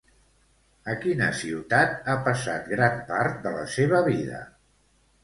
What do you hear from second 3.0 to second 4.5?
part de la seva vida?